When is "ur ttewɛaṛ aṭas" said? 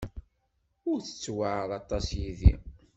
0.89-2.07